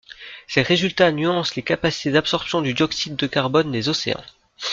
[0.47, 4.23] Ces résultats nuancent les capacités d'absorption du dioxyde de carbone des océans.